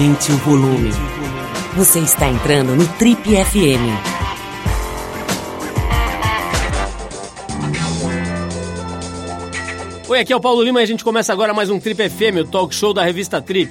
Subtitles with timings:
[0.00, 0.88] Aumente o volume.
[1.76, 3.84] Você está entrando no Trip FM.
[10.08, 12.40] Oi, aqui é o Paulo Lima e a gente começa agora mais um Trip FM,
[12.40, 13.70] o talk show da revista Trip.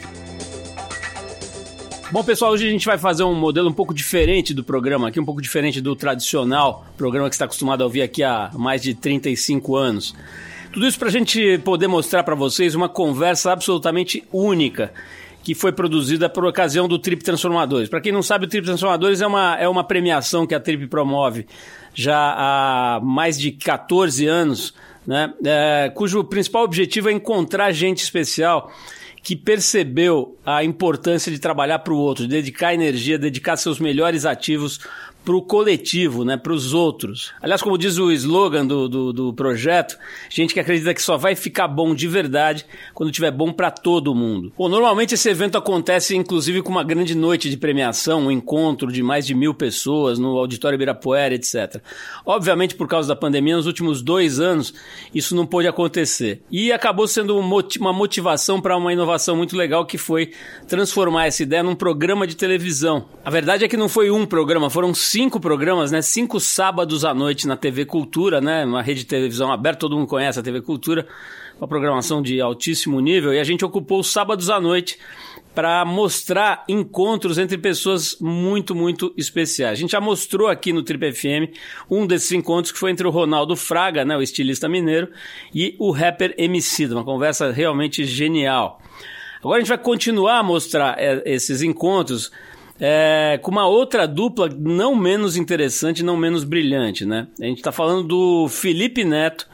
[2.12, 5.20] Bom, pessoal, hoje a gente vai fazer um modelo um pouco diferente do programa aqui,
[5.20, 8.94] um pouco diferente do tradicional programa que está acostumado a ouvir aqui há mais de
[8.94, 10.14] 35 anos.
[10.72, 14.94] Tudo isso para a gente poder mostrar para vocês uma conversa absolutamente única
[15.50, 17.90] que foi produzida por ocasião do Trip Transformadores.
[17.90, 20.86] Para quem não sabe, o Trip Transformadores é uma, é uma premiação que a Trip
[20.86, 21.48] promove
[21.92, 24.76] já há mais de 14 anos,
[25.08, 25.34] né?
[25.44, 28.72] É, cujo principal objetivo é encontrar gente especial
[29.24, 34.28] que percebeu a importância de trabalhar para o outro, de dedicar energia, dedicar seus melhores
[34.28, 34.80] ativos
[35.24, 37.32] para o coletivo, né, para os outros.
[37.42, 39.98] Aliás, como diz o slogan do, do, do, projeto,
[40.30, 44.16] gente que acredita que só vai ficar bom de verdade quando tiver bom para todo
[44.16, 44.52] mundo.
[44.58, 49.04] Bom, normalmente esse evento acontece inclusive com uma grande noite de premiação, um encontro de
[49.04, 51.82] mais de mil pessoas no Auditório Ibirapuera, etc.
[52.26, 54.74] Obviamente, por causa da pandemia, nos últimos dois anos,
[55.14, 56.42] isso não pôde acontecer.
[56.50, 60.32] E acabou sendo uma motivação para uma inovação muito legal que foi
[60.68, 63.06] transformar essa ideia num programa de televisão.
[63.24, 66.04] A verdade é que não foi um programa, foram cinco programas, né?
[66.04, 68.64] Cinco sábados à noite na TV Cultura, né?
[68.64, 71.08] Uma rede de televisão aberta, todo mundo conhece a TV Cultura,
[71.58, 75.00] uma programação de altíssimo nível, e a gente ocupou os sábados à noite
[75.56, 79.80] para mostrar encontros entre pessoas muito, muito especiais.
[79.80, 81.58] A gente já mostrou aqui no Trip FM
[81.90, 85.10] um desses encontros que foi entre o Ronaldo Fraga, né, o estilista mineiro,
[85.54, 88.80] e o rapper MC, uma conversa realmente genial.
[89.40, 92.32] Agora a gente vai continuar a mostrar é, esses encontros
[92.80, 97.28] é, com uma outra dupla não menos interessante, não menos brilhante, né?
[97.40, 99.48] A gente está falando do Felipe Neto,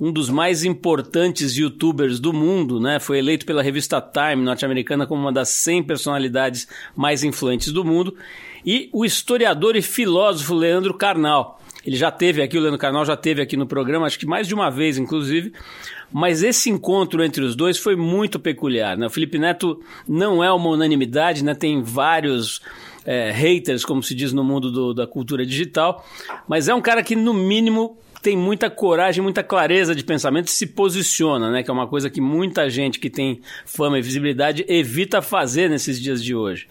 [0.00, 2.98] um dos mais importantes youtubers do mundo, né?
[2.98, 8.16] Foi eleito pela revista Time norte-americana como uma das 100 personalidades mais influentes do mundo.
[8.66, 11.60] E o historiador e filósofo Leandro Carnal.
[11.84, 14.46] Ele já teve aqui, o Leandro Carnal já teve aqui no programa, acho que mais
[14.46, 15.52] de uma vez, inclusive.
[16.12, 18.96] Mas esse encontro entre os dois foi muito peculiar.
[18.96, 19.06] Né?
[19.06, 21.54] O Felipe Neto não é uma unanimidade, né?
[21.54, 22.60] tem vários
[23.04, 26.04] é, haters, como se diz no mundo do, da cultura digital,
[26.46, 30.50] mas é um cara que, no mínimo, tem muita coragem, muita clareza de pensamento e
[30.50, 31.62] se posiciona, né?
[31.62, 36.00] Que é uma coisa que muita gente que tem fama e visibilidade evita fazer nesses
[36.00, 36.66] dias de hoje.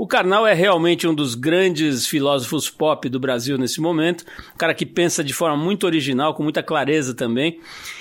[0.00, 4.24] O Karnal é realmente um dos grandes filósofos pop do Brasil nesse momento,
[4.54, 7.60] um cara que pensa de forma muito original, com muita clareza também.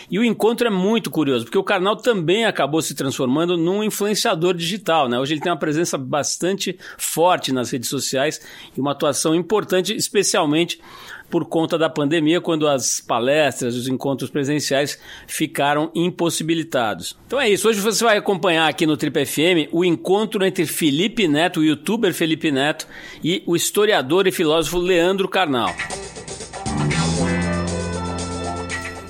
[0.10, 4.54] E o encontro é muito curioso, porque o Karnal também acabou se transformando num influenciador
[4.54, 5.10] digital.
[5.10, 5.20] Né?
[5.20, 8.40] Hoje ele tem uma presença bastante forte nas redes sociais
[8.78, 10.80] e uma atuação importante, especialmente
[11.30, 17.18] por conta da pandemia, quando as palestras, os encontros presenciais ficaram impossibilitados.
[17.28, 17.68] Então é isso.
[17.68, 22.14] Hoje você vai acompanhar aqui no Trip FM o encontro entre Felipe Neto, o youtuber
[22.14, 22.88] Felipe Neto,
[23.24, 25.74] e o historiador e filósofo Leandro Carnal.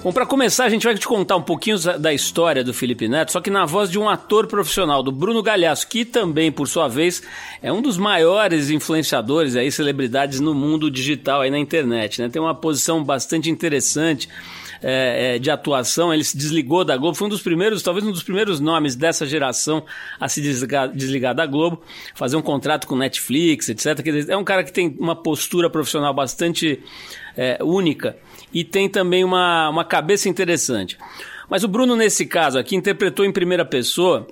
[0.01, 3.33] Bom, para começar, a gente vai te contar um pouquinho da história do Felipe Neto,
[3.33, 6.87] só que na voz de um ator profissional, do Bruno Galhaço, que também, por sua
[6.87, 7.21] vez,
[7.61, 12.29] é um dos maiores influenciadores aí, celebridades no mundo digital aí na internet, né?
[12.29, 14.29] Tem uma posição bastante interessante.
[14.81, 18.13] É, é, de atuação, ele se desligou da Globo, foi um dos primeiros, talvez um
[18.13, 19.83] dos primeiros nomes dessa geração
[20.17, 21.81] a se desligar, desligar da Globo,
[22.15, 23.85] fazer um contrato com Netflix, etc.
[24.29, 26.81] É um cara que tem uma postura profissional bastante
[27.39, 28.17] é, única
[28.53, 30.97] e tem também uma, uma cabeça interessante.
[31.49, 34.27] Mas o Bruno, nesse caso aqui, interpretou em primeira pessoa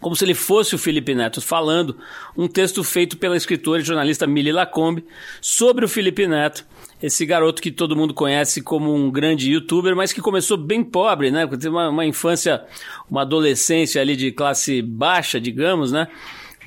[0.00, 1.96] como se ele fosse o Felipe Neto falando,
[2.36, 5.02] um texto feito pela escritora e jornalista Mili Lacombe
[5.40, 6.66] sobre o Felipe Neto,
[7.02, 11.30] esse garoto que todo mundo conhece como um grande youtuber, mas que começou bem pobre,
[11.30, 11.46] né?
[11.46, 12.62] Teve uma, uma infância,
[13.10, 16.08] uma adolescência ali de classe baixa, digamos, né?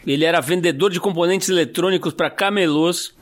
[0.06, 3.17] Ele era vendedor de componentes eletrônicos para camelôs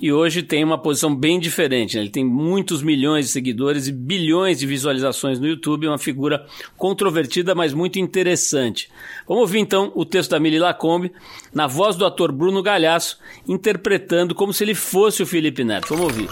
[0.00, 1.96] e hoje tem uma posição bem diferente.
[1.96, 2.02] Né?
[2.02, 6.46] Ele tem muitos milhões de seguidores e bilhões de visualizações no YouTube, uma figura
[6.76, 8.90] controvertida, mas muito interessante.
[9.26, 11.12] Vamos ouvir então o texto da Mili Lacombe,
[11.52, 15.88] na voz do ator Bruno Galhaço, interpretando como se ele fosse o Felipe Neto.
[15.88, 16.28] Vamos ouvir.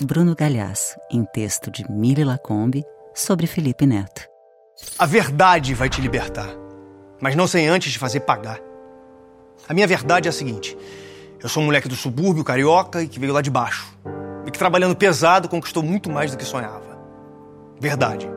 [0.00, 2.84] Bruno Galhaço, em texto de Mili Lacombe,
[3.14, 4.22] sobre Felipe Neto.
[4.98, 6.48] A verdade vai te libertar,
[7.20, 8.60] mas não sem antes te fazer pagar.
[9.68, 10.76] A minha verdade é a seguinte.
[11.40, 13.86] Eu sou um moleque do subúrbio carioca e que veio lá de baixo.
[14.44, 16.98] E que trabalhando pesado conquistou muito mais do que sonhava.
[17.78, 18.28] Verdade.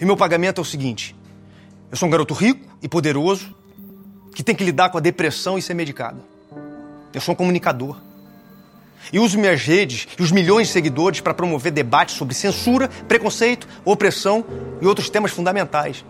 [0.00, 1.14] E meu pagamento é o seguinte:
[1.90, 3.54] eu sou um garoto rico e poderoso
[4.34, 6.20] que tem que lidar com a depressão e ser medicado.
[7.14, 7.96] Eu sou um comunicador.
[9.12, 13.68] E uso minhas redes e os milhões de seguidores para promover debates sobre censura, preconceito,
[13.84, 14.44] opressão
[14.80, 16.04] e outros temas fundamentais.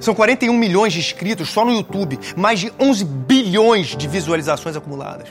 [0.00, 5.28] São 41 milhões de inscritos só no YouTube, mais de 11 bilhões de visualizações acumuladas.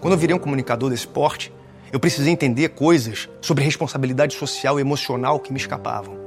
[0.00, 1.50] Quando eu virei um comunicador desse porte,
[1.90, 6.18] eu precisei entender coisas sobre responsabilidade social e emocional que me escapavam.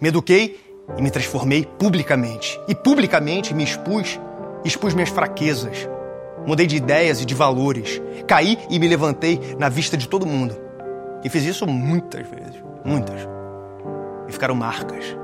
[0.00, 0.60] Me eduquei
[0.98, 2.60] e me transformei publicamente.
[2.68, 4.20] E publicamente me expus,
[4.64, 5.88] expus minhas fraquezas.
[6.46, 8.02] Mudei de ideias e de valores.
[8.26, 10.54] Caí e me levantei na vista de todo mundo.
[11.22, 13.20] E fiz isso muitas vezes, muitas.
[14.28, 15.16] E ficaram marcas.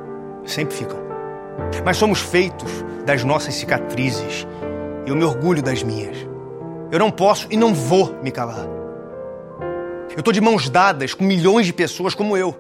[0.47, 1.10] Sempre ficam.
[1.85, 2.71] Mas somos feitos
[3.05, 4.47] das nossas cicatrizes.
[5.07, 6.17] E eu me orgulho das minhas.
[6.91, 8.67] Eu não posso e não vou me calar.
[10.11, 12.55] Eu estou de mãos dadas com milhões de pessoas como eu.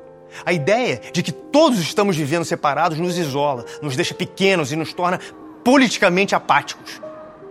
[0.46, 4.92] A ideia de que todos estamos vivendo separados nos isola, nos deixa pequenos e nos
[4.92, 5.18] torna
[5.64, 7.00] politicamente apáticos.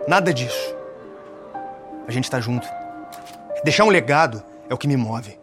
[0.08, 0.74] Nada disso.
[2.08, 2.66] A gente está junto.
[3.62, 5.38] Deixar um legado é o que me move.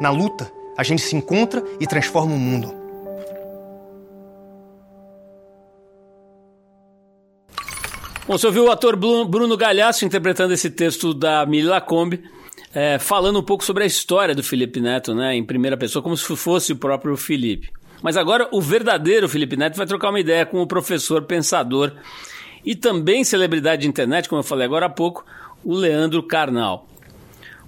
[0.00, 2.77] Na luta, a gente se encontra e transforma o mundo.
[8.28, 12.22] Bom, você ouviu o ator Bruno Galhaço interpretando esse texto da Mila Lacombe,
[12.74, 16.14] é, falando um pouco sobre a história do Felipe Neto, né, em primeira pessoa, como
[16.14, 17.70] se fosse o próprio Felipe.
[18.02, 21.94] Mas agora o verdadeiro Felipe Neto vai trocar uma ideia com o professor pensador
[22.62, 25.24] e também celebridade de internet, como eu falei agora há pouco,
[25.64, 26.86] o Leandro Carnal.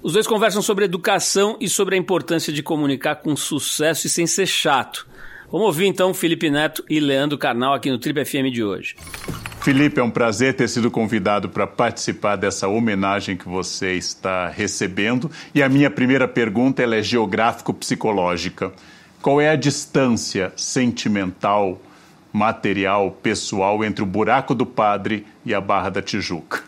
[0.03, 4.27] Os dois conversam sobre educação e sobre a importância de comunicar com sucesso e sem
[4.27, 5.09] ser chato.
[5.51, 8.95] Vamos ouvir então Felipe Neto e Leandro Carnal aqui no Trip FM de hoje.
[9.63, 15.31] Felipe, é um prazer ter sido convidado para participar dessa homenagem que você está recebendo.
[15.55, 18.73] E a minha primeira pergunta é geográfico-psicológica.
[19.21, 21.79] Qual é a distância sentimental,
[22.33, 26.63] material, pessoal entre o buraco do padre e a Barra da Tijuca?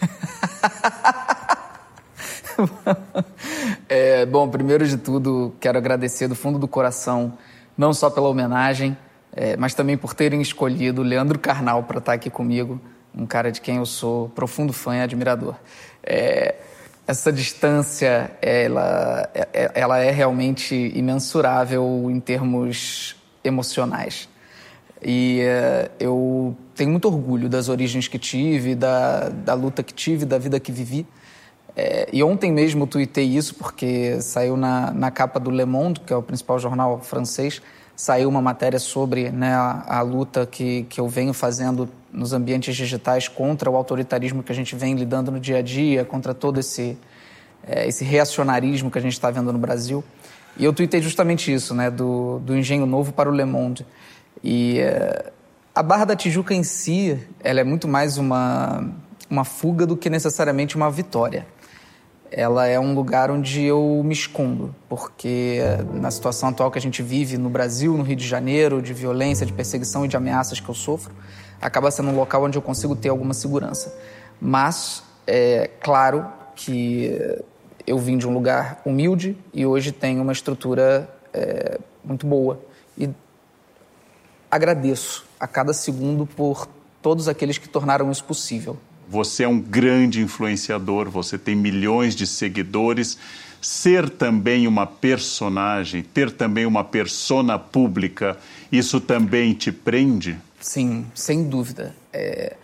[3.86, 7.36] é, bom, primeiro de tudo, quero agradecer do fundo do coração
[7.76, 8.96] não só pela homenagem,
[9.40, 12.80] é, mas também por terem escolhido Leandro Carnal para estar tá aqui comigo,
[13.14, 15.54] um cara de quem eu sou profundo fã e admirador.
[16.02, 16.56] É,
[17.06, 23.14] essa distância, ela, é, é, ela é realmente imensurável em termos
[23.44, 24.28] emocionais.
[25.00, 30.24] E é, eu tenho muito orgulho das origens que tive, da, da luta que tive,
[30.24, 31.06] da vida que vivi.
[31.76, 36.00] É, e ontem mesmo eu tuitei isso porque saiu na, na capa do Le Monde,
[36.00, 37.62] que é o principal jornal francês,
[37.98, 42.76] saiu uma matéria sobre né, a, a, luta que, que eu venho fazendo nos ambientes
[42.76, 46.60] digitais contra o autoritarismo que a gente vem lidando no dia a dia, contra todo
[46.60, 46.96] esse,
[47.66, 50.04] é, esse reacionarismo que a gente está vendo no Brasil.
[50.56, 53.84] E eu tuitei justamente isso, né, do, do engenho novo para o Le Monde.
[54.44, 55.32] E é,
[55.74, 58.88] a Barra da Tijuca em si, ela é muito mais uma,
[59.28, 61.44] uma fuga do que necessariamente uma vitória
[62.30, 65.60] ela é um lugar onde eu me escondo, porque
[65.92, 69.46] na situação atual que a gente vive no Brasil, no Rio de Janeiro, de violência,
[69.46, 71.14] de perseguição e de ameaças que eu sofro,
[71.60, 73.96] acaba sendo um local onde eu consigo ter alguma segurança.
[74.40, 77.40] Mas é claro que
[77.86, 82.60] eu vim de um lugar humilde e hoje tenho uma estrutura é, muito boa.
[82.96, 83.08] E
[84.50, 86.68] agradeço a cada segundo por
[87.00, 88.76] todos aqueles que tornaram isso possível.
[89.08, 93.16] Você é um grande influenciador, você tem milhões de seguidores.
[93.60, 98.36] Ser também uma personagem, ter também uma persona pública,
[98.70, 100.38] isso também te prende?
[100.60, 101.94] Sim, sem dúvida.
[102.12, 102.54] É...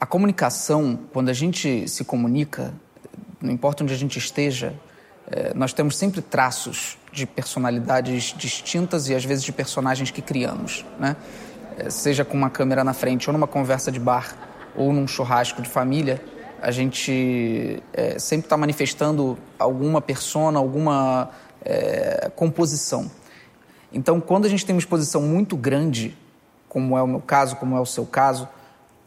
[0.00, 2.74] A comunicação, quando a gente se comunica,
[3.40, 4.74] não importa onde a gente esteja,
[5.30, 5.52] é...
[5.54, 11.16] nós temos sempre traços de personalidades distintas e às vezes de personagens que criamos, né?
[11.76, 15.62] É, seja com uma câmera na frente ou numa conversa de bar ou num churrasco
[15.62, 16.22] de família,
[16.60, 21.30] a gente é, sempre está manifestando alguma persona, alguma
[21.64, 23.10] é, composição.
[23.92, 26.16] Então, quando a gente tem uma exposição muito grande,
[26.68, 28.48] como é o meu caso, como é o seu caso,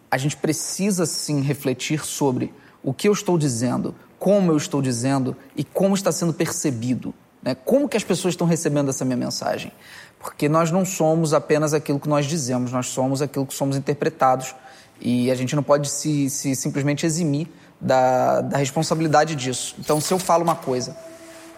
[0.10, 5.36] a gente precisa sim refletir sobre o que eu estou dizendo, como eu estou dizendo
[5.56, 7.14] e como está sendo percebido.
[7.42, 7.56] Né?
[7.56, 9.72] Como que as pessoas estão recebendo essa minha mensagem?
[10.20, 14.56] Porque nós não somos apenas aquilo que nós dizemos, nós somos aquilo que somos interpretados
[15.00, 17.48] e a gente não pode se, se simplesmente eximir
[17.80, 19.76] da, da responsabilidade disso.
[19.80, 20.98] Então, se eu falo uma coisa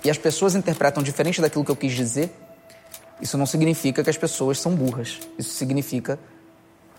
[0.03, 2.34] e as pessoas interpretam diferente daquilo que eu quis dizer,
[3.22, 5.19] isso não significa que as pessoas são burras.
[5.38, 6.19] Isso significa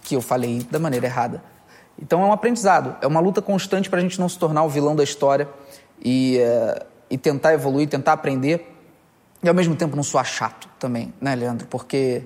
[0.03, 1.43] que eu falei da maneira errada.
[2.01, 4.69] Então é um aprendizado, é uma luta constante para a gente não se tornar o
[4.69, 5.49] vilão da história
[6.03, 8.67] e, uh, e tentar evoluir, tentar aprender
[9.43, 11.67] e ao mesmo tempo não soar chato também, né, Leandro?
[11.67, 12.23] Porque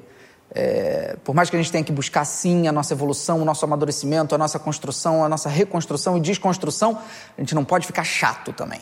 [0.54, 3.64] é, por mais que a gente tenha que buscar sim a nossa evolução, o nosso
[3.64, 6.98] amadurecimento, a nossa construção, a nossa reconstrução e desconstrução,
[7.36, 8.80] a gente não pode ficar chato também.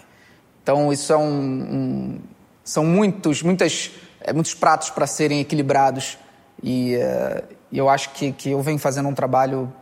[0.62, 2.21] Então isso é um, um
[2.62, 6.19] são muitos, muitas, é, muitos pratos para serem equilibrados
[6.62, 9.73] e, é, eu acho que, que eu venho fazendo um trabalho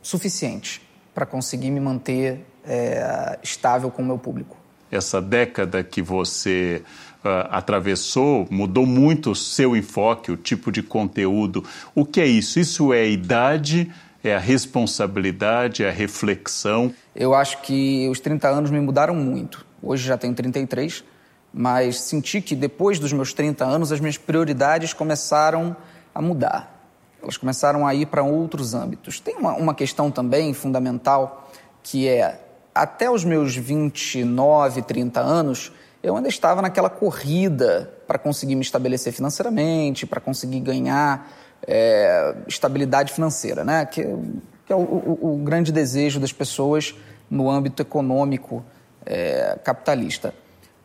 [0.00, 0.82] suficiente
[1.14, 4.56] para conseguir me manter é, estável com o meu público.
[4.90, 6.82] Essa década que você
[7.50, 11.64] atravessou mudou muito o seu enfoque, o tipo de conteúdo.
[11.94, 12.58] O que é isso?
[12.58, 13.92] Isso é a idade,
[14.22, 16.92] é a responsabilidade, é a reflexão?
[17.14, 19.64] Eu acho que os 30 anos me mudaram muito.
[19.82, 21.04] Hoje já tenho 33,
[21.52, 25.76] mas senti que depois dos meus 30 anos as minhas prioridades começaram
[26.14, 26.74] a mudar.
[27.22, 29.20] Elas começaram a ir para outros âmbitos.
[29.20, 31.50] Tem uma, uma questão também fundamental
[31.82, 32.40] que é
[32.74, 35.72] até os meus 29, 30 anos,
[36.02, 41.30] eu ainda estava naquela corrida para conseguir me estabelecer financeiramente, para conseguir ganhar
[41.66, 43.84] é, estabilidade financeira, né?
[43.86, 44.02] que,
[44.64, 46.94] que é o, o, o, grande desejo das pessoas
[47.30, 48.64] no âmbito econômico
[49.04, 50.32] é, capitalista.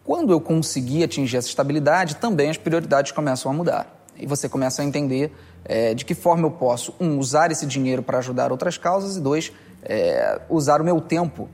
[0.03, 4.01] Quando eu consegui atingir essa estabilidade, também as prioridades começam a mudar.
[4.17, 5.31] E você começa a entender
[5.63, 9.21] é, de que forma eu posso, um, usar esse dinheiro para ajudar outras causas, e
[9.21, 9.51] dois,
[9.83, 11.49] é, usar o meu tempo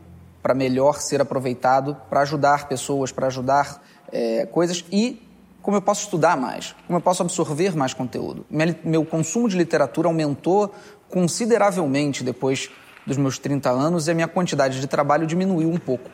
[0.47, 5.21] para melhor ser aproveitado, para ajudar pessoas, para ajudar é, coisas e
[5.61, 8.45] como eu posso estudar mais, como eu posso absorver mais conteúdo.
[8.81, 10.73] Meu consumo de literatura aumentou
[11.09, 12.69] consideravelmente depois
[13.05, 16.09] dos meus 30 anos e a minha quantidade de trabalho diminuiu um pouco.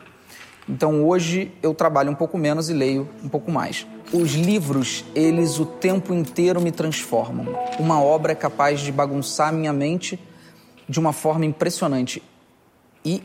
[0.68, 3.86] Então hoje eu trabalho um pouco menos e leio um pouco mais.
[4.12, 7.56] Os livros, eles o tempo inteiro me transformam.
[7.78, 10.18] Uma obra é capaz de bagunçar minha mente
[10.88, 12.20] de uma forma impressionante.
[13.04, 13.22] E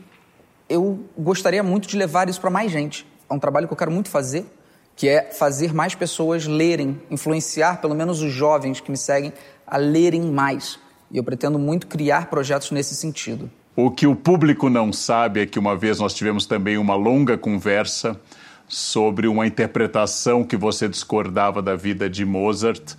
[0.70, 3.04] eu gostaria muito de levar isso para mais gente.
[3.28, 4.46] É um trabalho que eu quero muito fazer,
[4.94, 9.32] que é fazer mais pessoas lerem, influenciar pelo menos os jovens que me seguem
[9.66, 10.78] a lerem mais.
[11.10, 13.50] E eu pretendo muito criar projetos nesse sentido.
[13.74, 17.36] O que o público não sabe é que uma vez nós tivemos também uma longa
[17.36, 18.20] conversa
[18.68, 22.94] sobre uma interpretação que você discordava da vida de Mozart.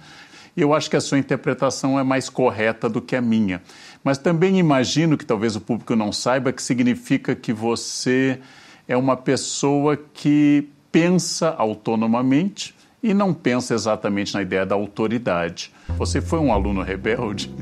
[0.55, 3.61] E eu acho que a sua interpretação é mais correta do que a minha.
[4.03, 8.39] Mas também imagino que talvez o público não saiba que significa que você
[8.87, 15.71] é uma pessoa que pensa autonomamente e não pensa exatamente na ideia da autoridade.
[15.97, 17.53] Você foi um aluno rebelde?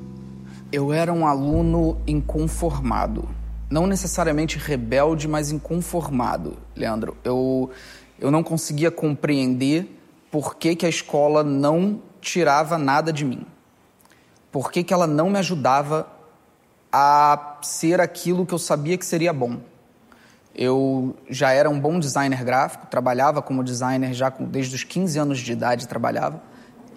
[0.72, 3.30] Eu era um aluno inconformado.
[3.70, 7.16] Não necessariamente rebelde, mas inconformado, Leandro.
[7.24, 7.70] Eu,
[8.20, 9.88] eu não conseguia compreender
[10.32, 13.46] por que, que a escola não tirava nada de mim.
[14.52, 16.08] Por que, que ela não me ajudava
[16.92, 19.58] a ser aquilo que eu sabia que seria bom.
[20.56, 25.40] Eu já era um bom designer gráfico, trabalhava como designer já desde os 15 anos
[25.40, 26.42] de idade trabalhava.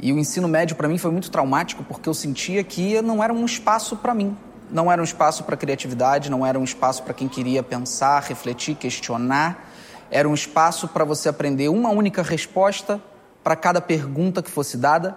[0.01, 3.33] E o ensino médio para mim foi muito traumático porque eu sentia que não era
[3.33, 4.37] um espaço para mim.
[4.71, 8.75] Não era um espaço para criatividade, não era um espaço para quem queria pensar, refletir,
[8.75, 9.69] questionar.
[10.11, 13.01] Era um espaço para você aprender uma única resposta
[13.43, 15.17] para cada pergunta que fosse dada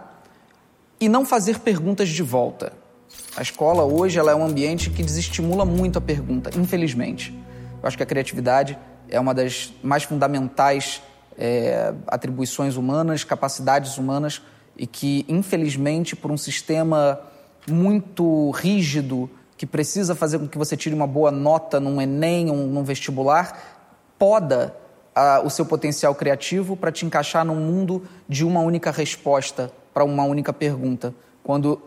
[0.99, 2.73] e não fazer perguntas de volta.
[3.35, 7.37] A escola hoje ela é um ambiente que desestimula muito a pergunta, infelizmente.
[7.81, 8.77] Eu acho que a criatividade
[9.09, 11.01] é uma das mais fundamentais
[11.37, 14.41] é, atribuições humanas, capacidades humanas,
[14.77, 17.19] e que, infelizmente, por um sistema
[17.67, 22.57] muito rígido, que precisa fazer com que você tire uma boa nota num Enem ou
[22.57, 23.85] num vestibular,
[24.19, 24.75] poda
[25.43, 30.23] o seu potencial criativo para te encaixar num mundo de uma única resposta para uma
[30.23, 31.13] única pergunta.
[31.41, 31.81] Quando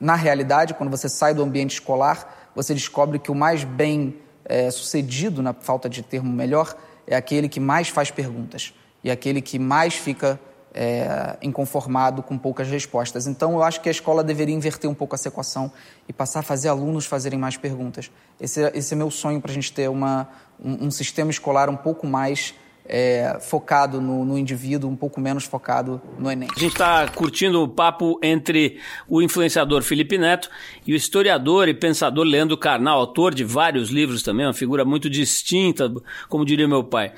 [0.00, 4.70] na realidade, quando você sai do ambiente escolar, você descobre que o mais bem é,
[4.70, 8.72] sucedido, na falta de termo melhor, é aquele que mais faz perguntas
[9.02, 10.40] e aquele que mais fica
[10.74, 13.26] é, inconformado com poucas respostas.
[13.26, 15.72] Então, eu acho que a escola deveria inverter um pouco essa equação
[16.06, 18.10] e passar a fazer alunos fazerem mais perguntas.
[18.38, 20.28] Esse, é, esse é meu sonho para a gente ter uma,
[20.62, 22.54] um, um sistema escolar um pouco mais
[22.88, 26.48] é, focado no, no, indivíduo, um pouco menos focado no Enem.
[26.54, 30.48] A gente está curtindo o papo entre o influenciador Felipe Neto
[30.86, 35.10] e o historiador e pensador Leandro Carnal, autor de vários livros também, uma figura muito
[35.10, 35.92] distinta,
[36.28, 37.12] como diria meu pai.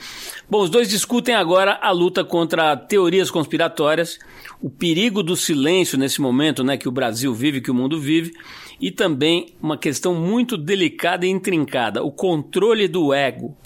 [0.48, 4.18] Bom, os dois discutem agora a luta contra teorias conspiratórias,
[4.60, 8.32] o perigo do silêncio nesse momento né, que o Brasil vive, que o mundo vive,
[8.80, 13.56] e também uma questão muito delicada e intrincada, o controle do ego.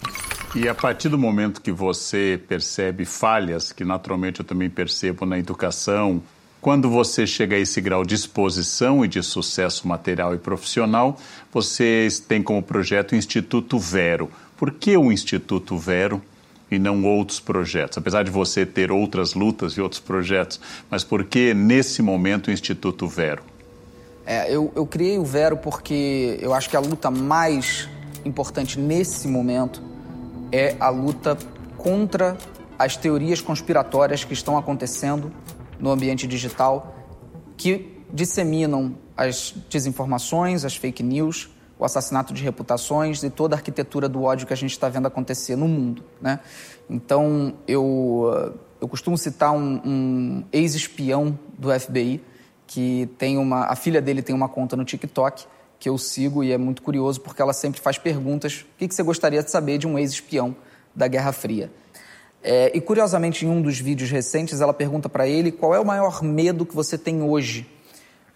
[0.55, 5.39] E a partir do momento que você percebe falhas, que naturalmente eu também percebo na
[5.39, 6.21] educação,
[6.61, 11.19] quando você chega a esse grau de exposição e de sucesso material e profissional,
[11.51, 14.31] vocês têm como projeto o Instituto Vero.
[14.55, 16.21] Por que o Instituto Vero
[16.71, 17.97] e não outros projetos?
[17.97, 22.51] Apesar de você ter outras lutas e outros projetos, mas por que nesse momento o
[22.51, 23.52] Instituto Vero?
[24.25, 27.89] É, eu, eu criei o Vero porque eu acho que a luta mais
[28.23, 29.81] importante nesse momento
[30.51, 31.37] é a luta
[31.77, 32.37] contra
[32.79, 35.31] as teorias conspiratórias que estão acontecendo
[35.79, 36.95] no ambiente digital,
[37.57, 44.07] que disseminam as desinformações, as fake news, o assassinato de reputações e toda a arquitetura
[44.07, 46.03] do ódio que a gente está vendo acontecer no mundo.
[46.21, 46.39] Né?
[46.89, 52.21] Então, eu, eu costumo citar um, um ex-espião do FBI,
[52.67, 53.65] que tem uma.
[53.65, 55.45] A filha dele tem uma conta no TikTok
[55.79, 58.61] que eu sigo e é muito curioso porque ela sempre faz perguntas.
[58.61, 60.55] O que, que você gostaria de saber de um ex-espião
[60.95, 61.71] da Guerra Fria?
[62.41, 65.85] É, e curiosamente, em um dos vídeos recentes, ela pergunta para ele qual é o
[65.85, 67.67] maior medo que você tem hoje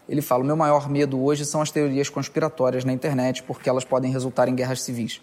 [0.07, 4.11] ele fala: meu maior medo hoje são as teorias conspiratórias na internet, porque elas podem
[4.11, 5.21] resultar em guerras civis.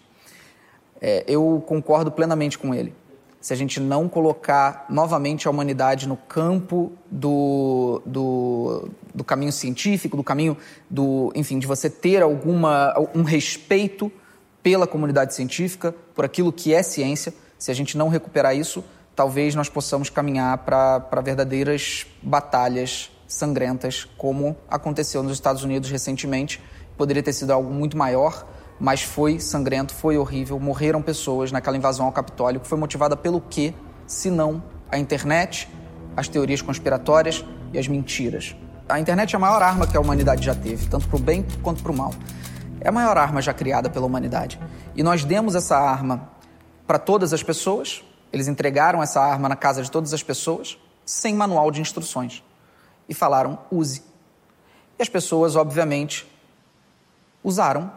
[1.01, 2.93] É, eu concordo plenamente com ele.
[3.45, 10.17] Se a gente não colocar novamente a humanidade no campo do, do, do caminho científico,
[10.17, 10.57] do caminho
[10.89, 14.11] do, enfim, de você ter alguma um respeito
[14.63, 18.83] pela comunidade científica, por aquilo que é ciência, se a gente não recuperar isso,
[19.15, 26.59] talvez nós possamos caminhar para verdadeiras batalhas sangrentas, como aconteceu nos Estados Unidos recentemente.
[26.97, 28.43] Poderia ter sido algo muito maior,
[28.79, 30.59] mas foi sangrento, foi horrível.
[30.59, 33.73] Morreram pessoas naquela invasão ao Capitólio, que foi motivada pelo quê?
[34.05, 35.69] Se não a internet,
[36.15, 38.55] as teorias conspiratórias e as mentiras.
[38.87, 41.45] A internet é a maior arma que a humanidade já teve, tanto para o bem
[41.63, 42.13] quanto para o mal.
[42.79, 44.59] É a maior arma já criada pela humanidade.
[44.95, 46.29] E nós demos essa arma
[46.85, 51.33] para todas as pessoas, eles entregaram essa arma na casa de todas as pessoas, sem
[51.33, 52.43] manual de instruções
[53.07, 54.03] e falaram use.
[54.97, 56.27] E as pessoas, obviamente,
[57.43, 57.91] usaram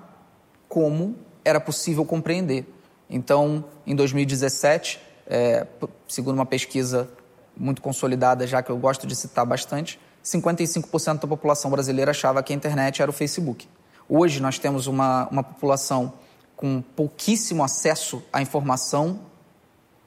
[0.68, 2.66] como era possível compreender.
[3.08, 5.66] Então, em 2017, é,
[6.06, 7.08] segundo uma pesquisa
[7.56, 12.52] muito consolidada, já que eu gosto de citar bastante, 55% da população brasileira achava que
[12.52, 13.68] a internet era o Facebook.
[14.08, 16.12] Hoje nós temos uma, uma população
[16.56, 19.20] com pouquíssimo acesso à informação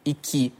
[0.03, 0.53] e que,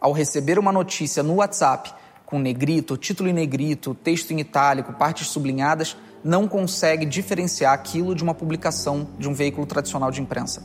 [0.00, 1.92] ao receber uma notícia no WhatsApp
[2.24, 8.22] com negrito, título em negrito, texto em itálico, partes sublinhadas, não consegue diferenciar aquilo de
[8.22, 10.62] uma publicação de um veículo tradicional de imprensa.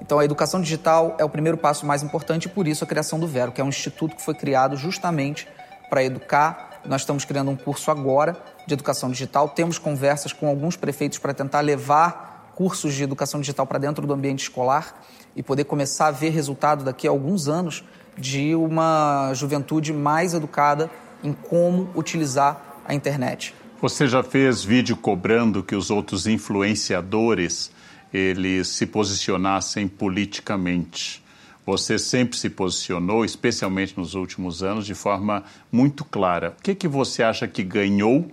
[0.00, 3.18] Então, a educação digital é o primeiro passo mais importante e, por isso, a criação
[3.18, 5.46] do Vero, que é um instituto que foi criado justamente
[5.88, 6.80] para educar.
[6.84, 11.32] Nós estamos criando um curso agora de educação digital, temos conversas com alguns prefeitos para
[11.32, 15.00] tentar levar cursos de educação digital para dentro do ambiente escolar
[15.34, 17.84] e poder começar a ver resultado daqui a alguns anos
[18.16, 20.90] de uma juventude mais educada
[21.22, 23.54] em como utilizar a internet.
[23.80, 27.70] Você já fez vídeo cobrando que os outros influenciadores
[28.12, 31.22] eles se posicionassem politicamente.
[31.64, 36.56] Você sempre se posicionou, especialmente nos últimos anos, de forma muito clara.
[36.58, 38.28] O que, que você acha que ganhou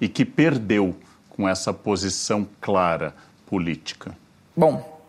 [0.00, 0.96] e que perdeu
[1.28, 4.16] com essa posição clara política?
[4.56, 5.02] Bom,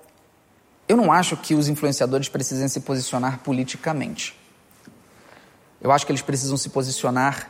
[0.89, 4.37] eu não acho que os influenciadores precisem se posicionar politicamente.
[5.79, 7.49] Eu acho que eles precisam se posicionar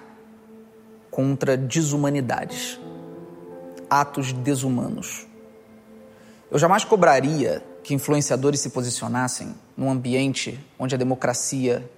[1.11, 2.79] contra desumanidades,
[3.89, 5.25] atos desumanos.
[6.51, 11.89] Eu jamais cobraria que influenciadores se posicionassem num ambiente onde a democracia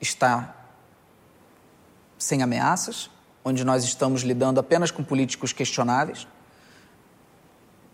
[0.00, 0.54] está
[2.18, 3.10] sem ameaças,
[3.44, 6.26] onde nós estamos lidando apenas com políticos questionáveis,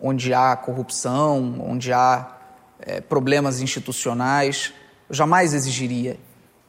[0.00, 2.36] onde há corrupção, onde há
[2.80, 4.72] é, problemas institucionais.
[5.08, 6.18] Eu jamais exigiria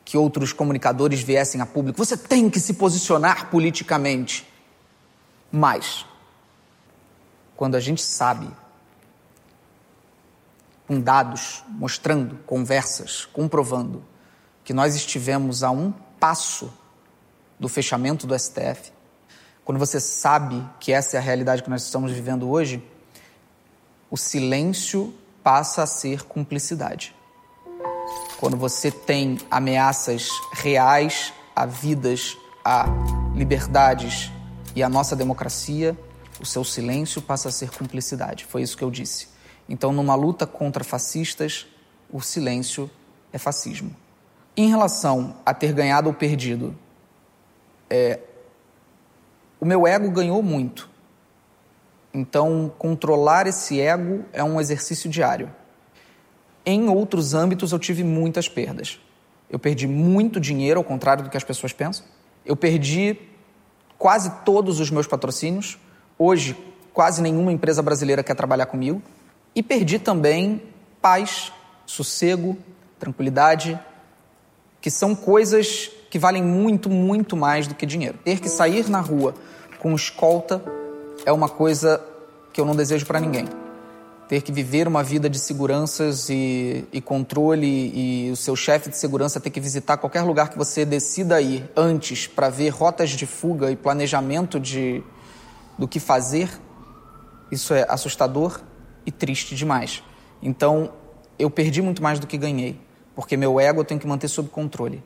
[0.08, 1.98] que outros comunicadores viessem a público.
[1.98, 4.48] Você tem que se posicionar politicamente.
[5.52, 6.06] Mas,
[7.58, 8.50] quando a gente sabe,
[10.88, 14.02] com dados mostrando, conversas, comprovando,
[14.64, 16.72] que nós estivemos a um passo
[17.60, 18.94] do fechamento do STF,
[19.66, 22.82] quando você sabe que essa é a realidade que nós estamos vivendo hoje,
[24.10, 27.14] o silêncio passa a ser cumplicidade.
[28.40, 32.86] Quando você tem ameaças reais a vidas, a
[33.36, 34.32] liberdades
[34.76, 35.98] e a nossa democracia,
[36.40, 38.46] o seu silêncio passa a ser cumplicidade.
[38.46, 39.30] Foi isso que eu disse.
[39.68, 41.66] Então, numa luta contra fascistas,
[42.12, 42.90] o silêncio
[43.34, 43.96] é fascismo.
[44.56, 46.76] Em relação a ter ganhado ou perdido,
[47.90, 48.20] é,
[49.60, 50.90] o meu ego ganhou muito
[52.18, 55.54] então, controlar esse ego é um exercício diário.
[56.70, 59.00] Em outros âmbitos, eu tive muitas perdas.
[59.50, 62.06] Eu perdi muito dinheiro, ao contrário do que as pessoas pensam.
[62.46, 63.16] Eu perdi
[63.98, 65.78] quase todos os meus patrocínios.
[66.20, 66.58] Hoje,
[66.94, 69.02] quase nenhuma empresa brasileira quer trabalhar comigo.
[69.56, 70.62] E perdi também
[71.02, 71.54] paz,
[71.86, 72.58] sossego,
[73.00, 73.80] tranquilidade,
[74.82, 78.18] que são coisas que valem muito, muito mais do que dinheiro.
[78.26, 79.34] Ter que sair na rua
[79.80, 80.62] com escolta
[81.26, 82.04] é uma coisa
[82.52, 83.48] que eu não desejo para ninguém.
[84.28, 88.98] Ter que viver uma vida de seguranças e, e controle e o seu chefe de
[88.98, 93.26] segurança ter que visitar qualquer lugar que você decida ir antes para ver rotas de
[93.26, 95.02] fuga e planejamento de,
[95.78, 96.50] do que fazer,
[97.50, 98.60] isso é assustador
[99.06, 100.04] e triste demais.
[100.44, 100.92] Então,
[101.40, 102.78] eu perdi muito mais do que ganhei,
[103.16, 105.02] porque meu ego tenho que manter sob controle.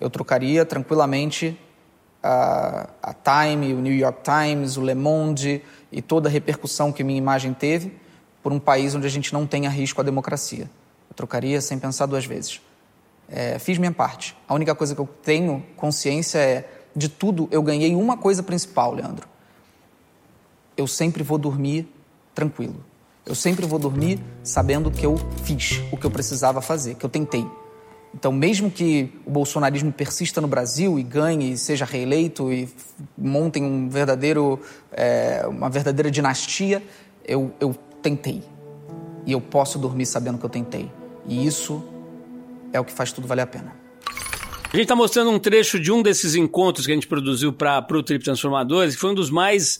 [0.00, 1.58] Eu trocaria tranquilamente
[2.22, 7.02] a, a Time, o New York Times, o Le Monde e toda a repercussão que
[7.02, 8.00] minha imagem teve
[8.42, 10.68] por um país onde a gente não tenha risco à democracia.
[11.08, 12.60] Eu trocaria sem pensar duas vezes.
[13.28, 14.36] É, fiz minha parte.
[14.48, 18.94] A única coisa que eu tenho consciência é de tudo eu ganhei uma coisa principal,
[18.94, 19.28] Leandro.
[20.76, 21.88] Eu sempre vou dormir
[22.34, 22.84] tranquilo.
[23.24, 27.10] Eu sempre vou dormir sabendo que eu fiz o que eu precisava fazer, que eu
[27.10, 27.46] tentei.
[28.14, 32.68] Então, mesmo que o bolsonarismo persista no Brasil e ganhe, seja reeleito e
[33.16, 36.82] montem um verdadeiro, é, uma verdadeira dinastia,
[37.24, 38.42] eu, eu tentei.
[39.24, 40.90] E eu posso dormir sabendo que eu tentei.
[41.26, 41.82] E isso
[42.72, 43.82] é o que faz tudo valer a pena.
[44.72, 47.86] A gente está mostrando um trecho de um desses encontros que a gente produziu para
[47.90, 49.78] o Trip Transformadores, que foi um dos mais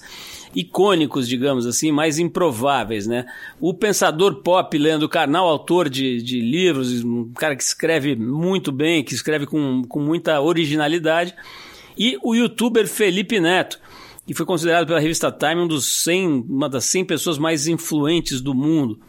[0.54, 3.24] icônicos, digamos assim, mais improváveis, né?
[3.58, 9.02] O pensador pop Leandro Carnal, autor de, de livros, um cara que escreve muito bem,
[9.02, 11.34] que escreve com, com muita originalidade,
[11.96, 13.80] e o youtuber Felipe Neto,
[14.26, 18.40] que foi considerado pela revista Time um dos 100, uma das 100 pessoas mais influentes
[18.40, 19.00] do mundo.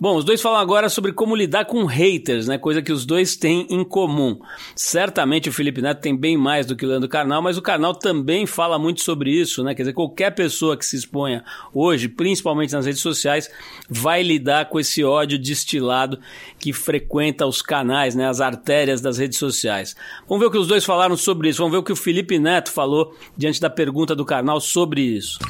[0.00, 2.56] Bom, os dois falam agora sobre como lidar com haters, né?
[2.56, 4.38] Coisa que os dois têm em comum.
[4.76, 7.92] Certamente o Felipe Neto tem bem mais do que o Leandro Carnal, mas o Carnal
[7.92, 9.74] também fala muito sobre isso, né?
[9.74, 13.50] Quer dizer, qualquer pessoa que se exponha hoje, principalmente nas redes sociais,
[13.90, 16.20] vai lidar com esse ódio destilado
[16.60, 18.28] que frequenta os canais, né?
[18.28, 19.96] As artérias das redes sociais.
[20.28, 21.58] Vamos ver o que os dois falaram sobre isso.
[21.58, 25.40] Vamos ver o que o Felipe Neto falou diante da pergunta do Carnal sobre isso.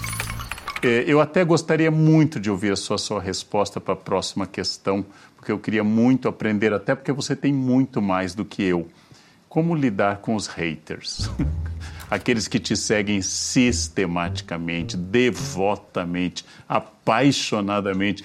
[0.83, 5.05] É, eu até gostaria muito de ouvir a sua, sua resposta para a próxima questão,
[5.37, 8.89] porque eu queria muito aprender, até porque você tem muito mais do que eu.
[9.49, 11.29] Como lidar com os haters?
[12.11, 18.25] Aqueles que te seguem sistematicamente, devotamente, apaixonadamente,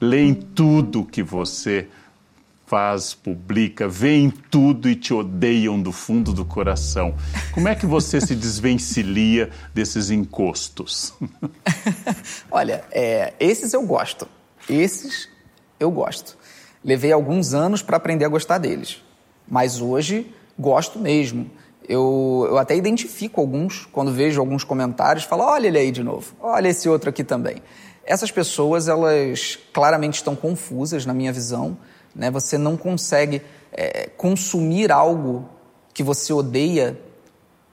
[0.00, 1.86] leem tudo que você
[2.70, 7.16] faz, publica, veem tudo e te odeiam do fundo do coração.
[7.52, 11.12] Como é que você se desvencilia desses encostos?
[12.48, 14.28] Olha, é, esses eu gosto.
[14.68, 15.28] Esses
[15.80, 16.38] eu gosto.
[16.84, 19.02] Levei alguns anos para aprender a gostar deles.
[19.48, 21.50] Mas hoje gosto mesmo.
[21.88, 26.36] Eu, eu até identifico alguns quando vejo alguns comentários, falo, olha ele aí de novo,
[26.40, 27.56] olha esse outro aqui também.
[28.04, 31.76] Essas pessoas, elas claramente estão confusas na minha visão
[32.14, 32.30] né?
[32.30, 33.42] Você não consegue
[33.72, 35.48] é, consumir algo
[35.92, 37.00] que você odeia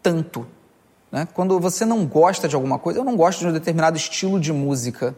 [0.01, 0.47] tanto.
[1.11, 1.27] Né?
[1.33, 4.51] Quando você não gosta de alguma coisa, eu não gosto de um determinado estilo de
[4.51, 5.15] música.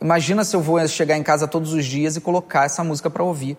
[0.00, 3.22] Imagina se eu vou chegar em casa todos os dias e colocar essa música para
[3.22, 3.56] ouvir,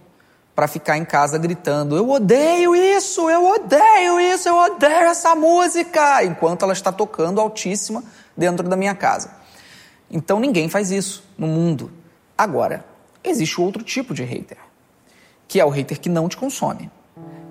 [0.55, 6.23] para ficar em casa gritando: Eu odeio isso, eu odeio isso, eu odeio essa música,
[6.23, 8.03] enquanto ela está tocando altíssima
[8.35, 9.31] dentro da minha casa.
[10.09, 11.91] Então ninguém faz isso no mundo.
[12.37, 12.85] Agora,
[13.23, 14.57] existe outro tipo de hater,
[15.47, 16.89] que é o hater que não te consome.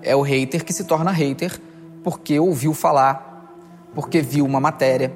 [0.01, 1.59] É o hater que se torna hater
[2.03, 3.53] porque ouviu falar,
[3.93, 5.13] porque viu uma matéria,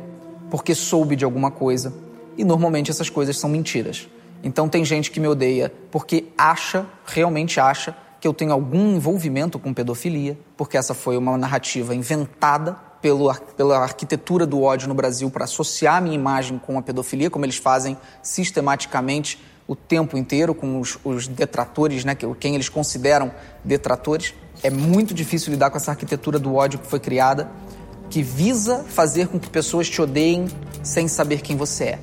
[0.49, 1.93] porque soube de alguma coisa.
[2.37, 4.09] E normalmente essas coisas são mentiras.
[4.43, 9.57] Então tem gente que me odeia porque acha, realmente acha, que eu tenho algum envolvimento
[9.57, 15.29] com pedofilia, porque essa foi uma narrativa inventada pelo, pela arquitetura do ódio no Brasil
[15.29, 20.79] para associar minha imagem com a pedofilia, como eles fazem sistematicamente o tempo inteiro com
[20.79, 23.31] os, os detratores, né, quem eles consideram
[23.63, 24.33] detratores.
[24.61, 27.49] É muito difícil lidar com essa arquitetura do ódio que foi criada,
[28.09, 30.47] que visa fazer com que pessoas te odeiem
[30.83, 31.99] sem saber quem você é.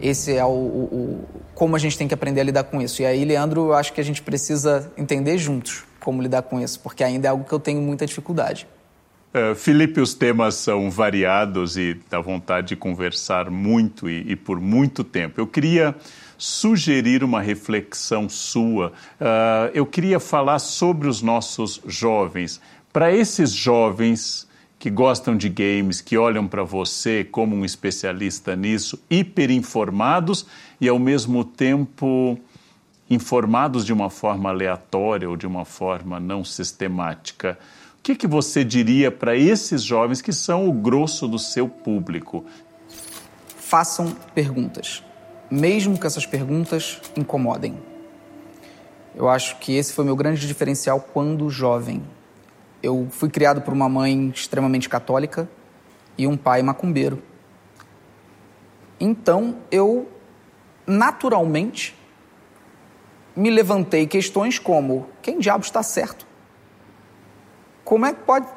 [0.00, 3.00] Esse é o, o, o como a gente tem que aprender a lidar com isso.
[3.00, 6.80] E aí, Leandro, eu acho que a gente precisa entender juntos como lidar com isso,
[6.80, 8.66] porque ainda é algo que eu tenho muita dificuldade.
[9.36, 14.58] Uh, Felipe, os temas são variados e dá vontade de conversar muito e, e por
[14.58, 15.38] muito tempo.
[15.38, 15.94] Eu queria
[16.38, 18.94] sugerir uma reflexão sua.
[19.20, 22.62] Uh, eu queria falar sobre os nossos jovens.
[22.90, 28.98] Para esses jovens que gostam de games, que olham para você como um especialista nisso,
[29.10, 30.46] hiperinformados
[30.80, 32.40] e ao mesmo tempo
[33.10, 37.58] informados de uma forma aleatória ou de uma forma não sistemática.
[38.06, 42.44] Que, que você diria para esses jovens que são o grosso do seu público?
[43.56, 45.02] Façam perguntas
[45.50, 47.78] mesmo que essas perguntas incomodem.
[49.14, 52.02] Eu acho que esse foi meu grande diferencial quando jovem.
[52.82, 55.48] Eu fui criado por uma mãe extremamente católica
[56.18, 57.22] e um pai macumbeiro.
[59.00, 60.08] Então eu,
[60.86, 61.96] naturalmente,
[63.34, 66.26] me levantei questões como: quem diabo está certo?
[67.86, 68.48] Como é, que pode,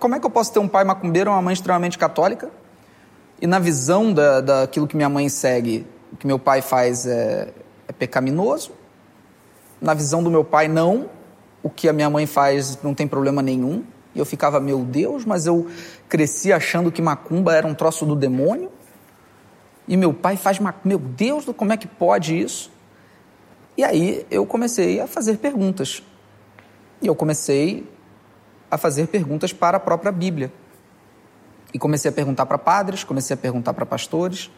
[0.00, 2.50] como é que eu posso ter um pai macumbeiro uma mãe extremamente católica?
[3.38, 7.52] E na visão da, daquilo que minha mãe segue, o que meu pai faz é,
[7.86, 8.72] é pecaminoso.
[9.82, 11.10] Na visão do meu pai, não.
[11.62, 13.84] O que a minha mãe faz não tem problema nenhum.
[14.14, 15.66] E eu ficava, meu Deus, mas eu
[16.08, 18.72] cresci achando que macumba era um troço do demônio.
[19.86, 20.88] E meu pai faz macumba.
[20.88, 22.72] Meu Deus, como é que pode isso?
[23.76, 26.02] E aí eu comecei a fazer perguntas.
[27.02, 27.92] E eu comecei
[28.74, 30.52] a fazer perguntas para a própria Bíblia.
[31.72, 34.50] E comecei a perguntar para padres, comecei a perguntar para pastores,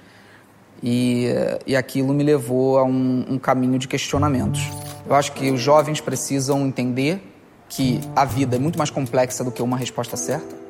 [0.82, 1.28] e,
[1.66, 4.70] e aquilo me levou a um, um caminho de questionamentos.
[5.06, 7.22] Eu acho que os jovens precisam entender
[7.68, 10.65] que a vida é muito mais complexa do que uma resposta certa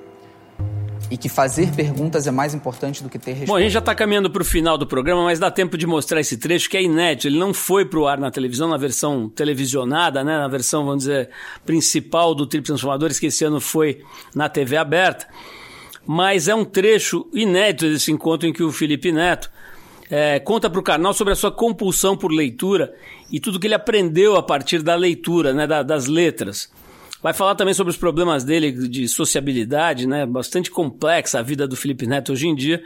[1.11, 3.49] e que fazer perguntas é mais importante do que ter respostas.
[3.49, 5.87] Bom, a gente já está caminhando para o final do programa, mas dá tempo de
[5.87, 7.29] mostrar esse trecho que é inédito.
[7.29, 10.39] Ele não foi para o ar na televisão, na versão televisionada, né?
[10.39, 11.31] na versão, vamos dizer,
[11.65, 14.03] principal do Trip Transformadores, que esse ano foi
[14.35, 15.29] na TV aberta.
[16.05, 19.51] Mas é um trecho inédito desse encontro em que o Felipe Neto
[20.11, 22.95] é, conta para o canal sobre a sua compulsão por leitura
[23.31, 26.71] e tudo que ele aprendeu a partir da leitura, né, da, das letras.
[27.27, 30.25] Vai falar também sobre os problemas dele de sociabilidade, né?
[30.25, 32.81] Bastante complexa a vida do Felipe Neto hoje em dia.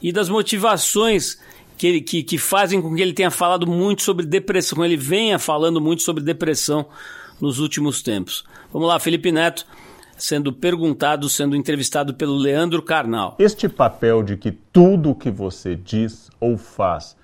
[0.00, 1.38] E das motivações
[1.76, 5.38] que, ele, que, que fazem com que ele tenha falado muito sobre depressão, ele venha
[5.38, 6.86] falando muito sobre depressão
[7.38, 8.46] nos últimos tempos.
[8.72, 9.66] Vamos lá, Felipe Neto
[10.16, 13.36] sendo perguntado, sendo entrevistado pelo Leandro Carnal.
[13.38, 17.14] Este papel de que tudo o que você diz ou faz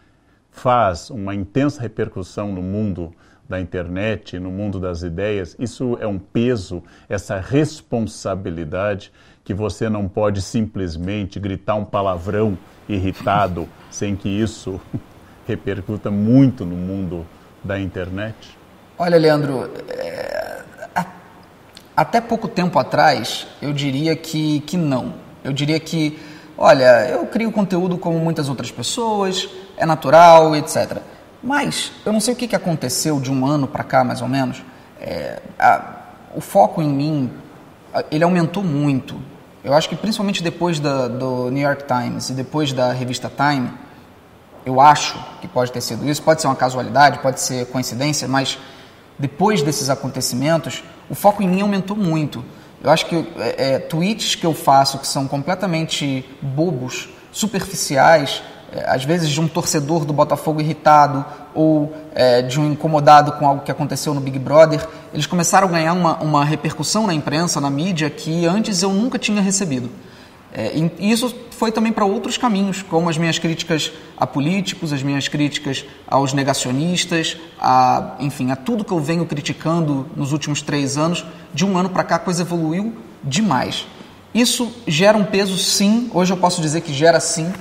[0.51, 3.11] faz uma intensa repercussão no mundo
[3.53, 9.13] da internet, no mundo das ideias, isso é um peso, essa responsabilidade
[9.45, 12.57] que você não pode simplesmente gritar um palavrão
[12.89, 14.81] irritado sem que isso
[15.47, 17.27] repercuta muito no mundo
[17.63, 18.57] da internet?
[18.99, 20.63] Olha, Leandro, é...
[21.95, 25.13] até pouco tempo atrás eu diria que, que não.
[25.45, 26.19] Eu diria que,
[26.57, 31.03] olha, eu crio conteúdo como muitas outras pessoas, é natural, etc.
[31.43, 34.29] Mas eu não sei o que, que aconteceu de um ano para cá, mais ou
[34.29, 34.63] menos.
[35.01, 35.97] É, a,
[36.35, 37.31] o foco em mim,
[38.11, 39.21] ele aumentou muito.
[39.65, 43.71] Eu acho que principalmente depois da, do New York Times e depois da revista Time,
[44.65, 46.23] eu acho que pode ter sido isso.
[46.23, 48.59] Pode ser uma casualidade, pode ser coincidência, mas
[49.19, 52.45] depois desses acontecimentos, o foco em mim aumentou muito.
[52.83, 58.43] Eu acho que é, é, tweets que eu faço que são completamente bobos, superficiais,
[58.87, 63.63] às vezes de um torcedor do Botafogo irritado ou é, de um incomodado com algo
[63.63, 67.71] que aconteceu no Big Brother, eles começaram a ganhar uma, uma repercussão na imprensa, na
[67.71, 69.91] mídia, que antes eu nunca tinha recebido.
[70.55, 75.03] É, e isso foi também para outros caminhos, como as minhas críticas a políticos, as
[75.03, 80.99] minhas críticas aos negacionistas, a, enfim, a tudo que eu venho criticando nos últimos três
[80.99, 81.25] anos.
[81.55, 83.87] De um ano para cá a coisa evoluiu demais.
[84.35, 87.53] Isso gera um peso, sim, hoje eu posso dizer que gera sim,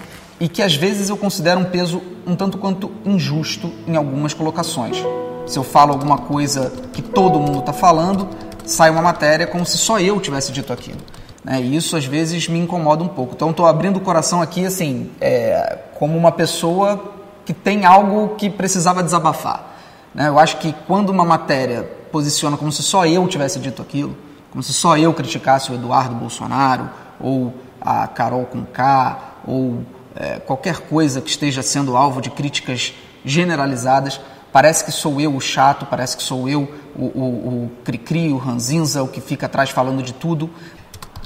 [0.42, 4.98] e que às vezes eu considero um peso um tanto quanto injusto em algumas colocações.
[5.46, 8.28] Se eu falo alguma coisa que todo mundo está falando,
[8.66, 10.98] sai uma matéria como se só eu tivesse dito aquilo.
[11.44, 11.62] Né?
[11.62, 13.36] E isso às vezes me incomoda um pouco.
[13.36, 17.14] Então estou abrindo o coração aqui assim, é, como uma pessoa
[17.46, 19.76] que tem algo que precisava desabafar.
[20.12, 20.28] Né?
[20.28, 24.18] Eu acho que quando uma matéria posiciona como se só eu tivesse dito aquilo,
[24.50, 29.84] como se só eu criticasse o Eduardo Bolsonaro, ou a Carol com K, ou
[30.16, 32.94] é, qualquer coisa que esteja sendo alvo de críticas
[33.24, 34.20] generalizadas,
[34.52, 38.38] parece que sou eu o chato, parece que sou eu o, o, o cri-cri, o
[38.38, 40.50] ranzinza, o que fica atrás falando de tudo.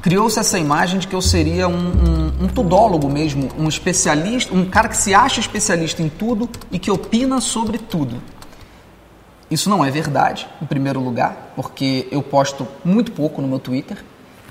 [0.01, 4.65] Criou-se essa imagem de que eu seria um, um, um tudólogo mesmo, um especialista, um
[4.65, 8.21] cara que se acha especialista em tudo e que opina sobre tudo.
[9.49, 14.03] Isso não é verdade, em primeiro lugar, porque eu posto muito pouco no meu Twitter.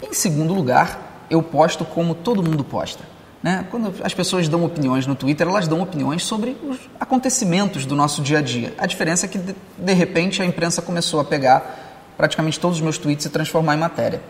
[0.03, 3.14] Em segundo lugar, eu posto como todo mundo posta.
[3.45, 3.67] Né?
[3.71, 8.23] Quando as pessoas dão opiniões no Twitter, elas dão opiniões sobre os acontecimentos do nosso
[8.23, 8.73] dia a dia.
[8.79, 12.97] A diferença é que, de, repente, a imprensa começou a pegar praticamente todos os meus
[12.97, 14.23] tweets e transformar em matéria.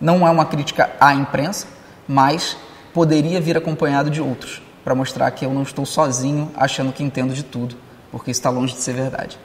[0.00, 1.66] Não é uma crítica à imprensa,
[2.08, 2.56] mas
[2.94, 7.34] poderia vir acompanhado de outros, para mostrar que eu não estou sozinho achando que entendo
[7.34, 7.76] de tudo,
[8.10, 9.38] porque está longe de ser verdade.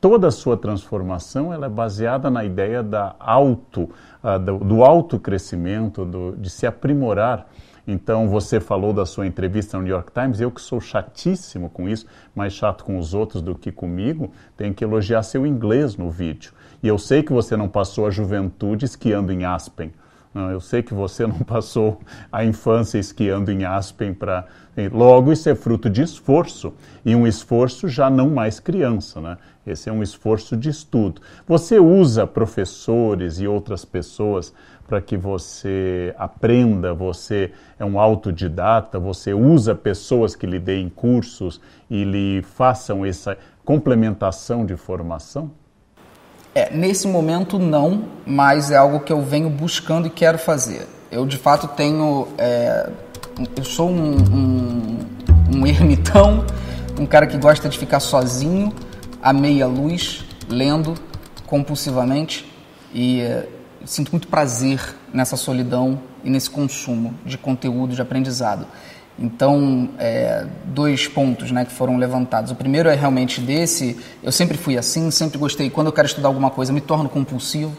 [0.00, 3.90] Toda a sua transformação ela é baseada na ideia da auto,
[4.22, 7.48] uh, do, do autocrescimento, do, de se aprimorar
[7.86, 11.88] então, você falou da sua entrevista no New York Times, eu que sou chatíssimo com
[11.88, 16.10] isso, mais chato com os outros do que comigo, tenho que elogiar seu inglês no
[16.10, 16.52] vídeo.
[16.82, 19.92] E eu sei que você não passou a juventude esquiando em Aspen.
[20.32, 24.46] Eu sei que você não passou a infância esquiando em Aspen para.
[24.92, 26.72] Logo, isso é fruto de esforço.
[27.04, 29.36] E um esforço já não mais criança, né?
[29.66, 31.20] Esse é um esforço de estudo.
[31.46, 34.54] Você usa professores e outras pessoas
[34.90, 41.60] para que você aprenda, você é um autodidata, você usa pessoas que lhe deem cursos
[41.88, 45.52] e lhe façam essa complementação de formação?
[46.52, 50.88] É, nesse momento não, mas é algo que eu venho buscando e quero fazer.
[51.08, 52.90] Eu de fato tenho, é,
[53.56, 54.98] eu sou um, um,
[55.54, 56.44] um ermitão,
[56.98, 58.74] um cara que gosta de ficar sozinho,
[59.22, 60.94] à meia luz, lendo
[61.46, 62.52] compulsivamente
[62.92, 63.22] e
[63.84, 64.80] sinto muito prazer
[65.12, 68.66] nessa solidão e nesse consumo de conteúdo, de aprendizado.
[69.18, 72.50] Então, é, dois pontos né, que foram levantados.
[72.50, 76.28] O primeiro é realmente desse, eu sempre fui assim, sempre gostei, quando eu quero estudar
[76.28, 77.76] alguma coisa, me torno compulsivo.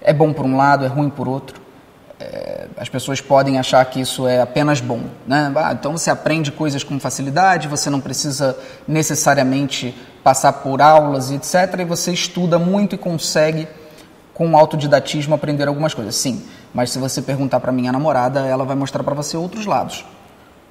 [0.00, 1.64] É bom por um lado, é ruim por outro.
[2.20, 5.00] É, as pessoas podem achar que isso é apenas bom.
[5.26, 5.52] Né?
[5.56, 11.80] Ah, então você aprende coisas com facilidade, você não precisa necessariamente passar por aulas etc.
[11.80, 13.66] E você estuda muito e consegue,
[14.34, 16.14] com autodidatismo, aprender algumas coisas.
[16.16, 16.42] Sim,
[16.74, 20.04] mas se você perguntar para minha namorada, ela vai mostrar para você outros lados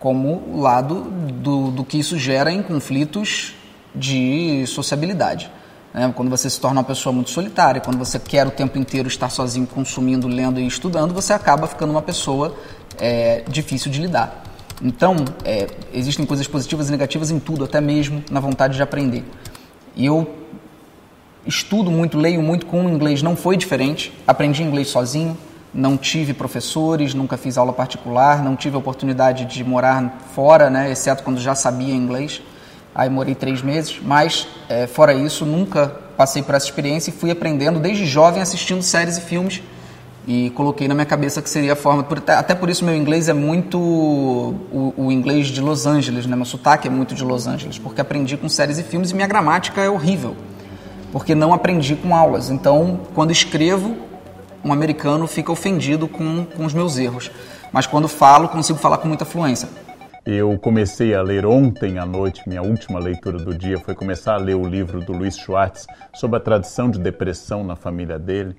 [0.03, 3.53] como o lado do, do que isso gera em conflitos
[3.95, 5.49] de sociabilidade.
[5.93, 6.11] Né?
[6.13, 9.29] Quando você se torna uma pessoa muito solitária, quando você quer o tempo inteiro estar
[9.29, 12.53] sozinho, consumindo, lendo e estudando, você acaba ficando uma pessoa
[12.99, 14.43] é, difícil de lidar.
[14.81, 19.23] Então, é, existem coisas positivas e negativas em tudo, até mesmo na vontade de aprender.
[19.95, 20.42] E eu
[21.45, 24.13] estudo muito, leio muito com o inglês, não foi diferente.
[24.27, 25.37] Aprendi inglês sozinho,
[25.73, 31.23] não tive professores, nunca fiz aula particular, não tive oportunidade de morar fora, né, exceto
[31.23, 32.41] quando já sabia inglês.
[32.95, 37.31] Aí morei três meses, mas é, fora isso, nunca passei por essa experiência e fui
[37.31, 39.63] aprendendo desde jovem assistindo séries e filmes
[40.27, 42.05] e coloquei na minha cabeça que seria a forma.
[42.27, 46.35] Até por isso meu inglês é muito o, o, inglês de Los Angeles, né?
[46.35, 49.27] Meu sotaque é muito de Los Angeles, porque aprendi com séries e filmes e minha
[49.27, 50.35] gramática é horrível,
[51.13, 52.49] porque não aprendi com aulas.
[52.49, 53.95] Então, quando escrevo,
[54.65, 57.29] um americano fica ofendido com, com os meus erros.
[57.71, 59.69] Mas quando falo, consigo falar com muita fluência.
[60.25, 64.37] Eu comecei a ler ontem à noite, minha última leitura do dia foi começar a
[64.37, 68.55] ler o livro do Luiz Schwartz sobre a tradição de depressão na família dele.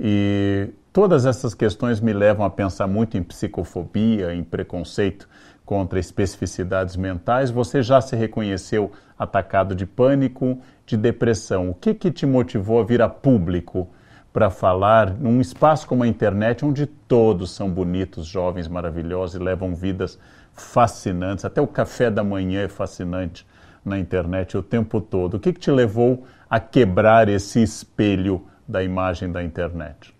[0.00, 5.28] E todas essas questões me levam a pensar muito em psicofobia, em preconceito
[5.64, 7.50] contra especificidades mentais.
[7.50, 11.70] Você já se reconheceu atacado de pânico, de depressão.
[11.70, 13.88] O que, que te motivou a vir a público
[14.34, 19.76] para falar num espaço como a internet, onde todos são bonitos, jovens, maravilhosos e levam
[19.76, 20.18] vidas
[20.52, 21.44] fascinantes.
[21.44, 23.46] Até o café da manhã é fascinante
[23.84, 25.34] na internet o tempo todo.
[25.34, 30.12] O que, que te levou a quebrar esse espelho da imagem da internet?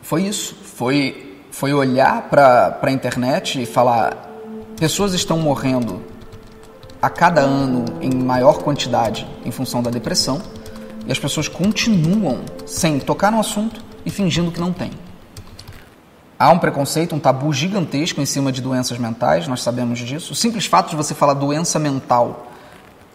[0.00, 0.54] Foi isso.
[0.54, 4.16] Foi, foi olhar para a internet e falar:
[4.78, 6.00] pessoas estão morrendo
[7.02, 10.40] a cada ano em maior quantidade em função da depressão
[11.04, 14.92] e as pessoas continuam sem tocar no assunto e fingindo que não tem.
[16.38, 20.32] Há um preconceito, um tabu gigantesco em cima de doenças mentais, nós sabemos disso.
[20.32, 22.52] O simples fato de você falar doença mental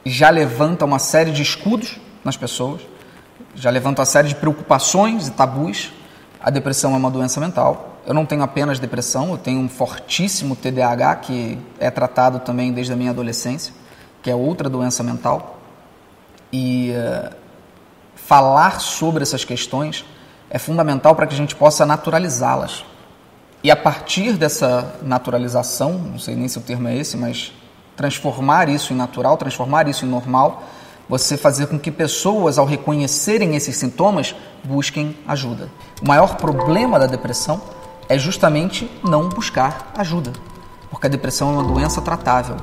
[0.06, 2.82] já levanta uma série de escudos nas pessoas,
[3.56, 5.92] já levanta uma série de preocupações e tabus.
[6.42, 7.97] A depressão é uma doença mental.
[8.08, 12.94] Eu não tenho apenas depressão, eu tenho um fortíssimo TDAH que é tratado também desde
[12.94, 13.74] a minha adolescência,
[14.24, 15.60] que é outra doença mental.
[16.52, 17.36] E uh,
[18.16, 20.06] falar sobre essas questões
[20.50, 22.86] é fundamental para que a gente possa naturalizá-las.
[23.62, 27.52] E a partir dessa naturalização, não sei nem se o termo é esse, mas
[27.98, 30.64] transformar isso em natural, transformar isso em normal,
[31.10, 35.70] você fazer com que pessoas, ao reconhecerem esses sintomas, busquem ajuda.
[36.02, 37.62] O maior problema da depressão
[38.10, 40.34] é justamente não buscar ajuda,
[40.90, 42.58] porque a depressão é uma doença tratável.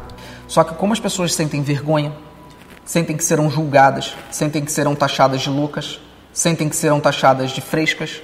[0.46, 2.12] Só que como as pessoas sentem vergonha,
[2.84, 6.00] sentem que serão julgadas, sentem que serão taxadas de loucas,
[6.32, 8.22] sentem que serão taxadas de frescas,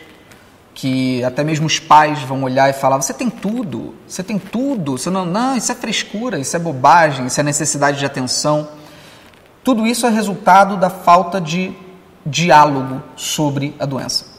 [0.75, 4.99] que até mesmo os pais vão olhar e falar: você tem tudo, você tem tudo,
[4.99, 8.69] você não, não, isso é frescura, isso é bobagem, isso é necessidade de atenção.
[9.63, 11.73] Tudo isso é resultado da falta de
[12.25, 14.30] diálogo sobre a doença.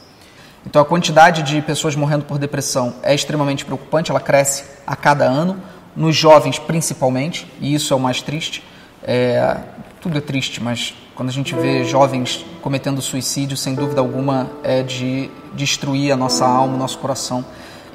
[0.64, 5.24] Então, a quantidade de pessoas morrendo por depressão é extremamente preocupante, ela cresce a cada
[5.24, 5.60] ano,
[5.94, 8.62] nos jovens principalmente, e isso é o mais triste.
[9.02, 9.56] É,
[10.00, 14.82] tudo é triste, mas quando a gente vê jovens cometendo suicídio, sem dúvida alguma é
[14.82, 17.44] de destruir a nossa alma, o nosso coração.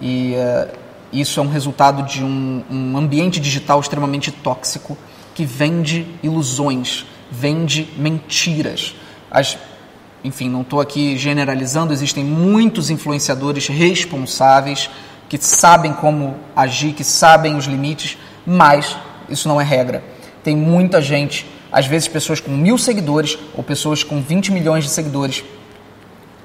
[0.02, 0.74] E é,
[1.12, 4.98] isso é um resultado de um, um ambiente digital extremamente tóxico
[5.34, 8.96] que vende ilusões, vende mentiras.
[9.32, 9.58] As
[10.24, 14.90] enfim, não estou aqui generalizando, existem muitos influenciadores responsáveis
[15.30, 18.96] que sabem como agir, que sabem os limites, mas
[19.30, 20.04] isso não é regra.
[20.44, 24.90] Tem muita gente, às vezes pessoas com mil seguidores ou pessoas com 20 milhões de
[24.90, 25.44] seguidores,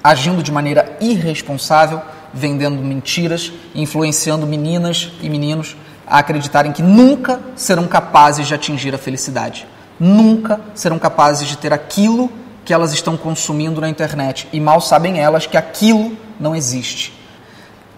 [0.03, 2.01] agindo de maneira irresponsável,
[2.33, 8.97] vendendo mentiras, influenciando meninas e meninos a acreditarem que nunca serão capazes de atingir a
[8.97, 9.65] felicidade.
[9.99, 12.29] Nunca serão capazes de ter aquilo
[12.65, 14.47] que elas estão consumindo na internet.
[14.53, 17.13] E mal sabem elas que aquilo não existe.